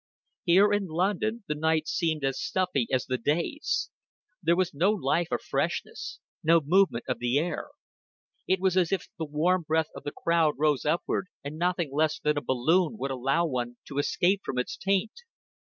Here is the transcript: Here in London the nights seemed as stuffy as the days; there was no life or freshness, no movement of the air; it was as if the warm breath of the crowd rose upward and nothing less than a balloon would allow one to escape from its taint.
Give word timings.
Here 0.45 0.73
in 0.73 0.87
London 0.87 1.43
the 1.47 1.53
nights 1.53 1.91
seemed 1.91 2.23
as 2.23 2.41
stuffy 2.41 2.87
as 2.91 3.05
the 3.05 3.19
days; 3.19 3.91
there 4.41 4.55
was 4.55 4.73
no 4.73 4.89
life 4.89 5.27
or 5.29 5.37
freshness, 5.37 6.17
no 6.43 6.59
movement 6.59 7.05
of 7.07 7.19
the 7.19 7.37
air; 7.37 7.67
it 8.47 8.59
was 8.59 8.75
as 8.75 8.91
if 8.91 9.09
the 9.19 9.25
warm 9.25 9.61
breath 9.61 9.89
of 9.95 10.01
the 10.01 10.11
crowd 10.11 10.55
rose 10.57 10.85
upward 10.85 11.27
and 11.43 11.55
nothing 11.59 11.91
less 11.93 12.17
than 12.17 12.35
a 12.35 12.41
balloon 12.41 12.97
would 12.97 13.11
allow 13.11 13.45
one 13.45 13.77
to 13.89 13.99
escape 13.99 14.41
from 14.43 14.57
its 14.57 14.75
taint. 14.75 15.13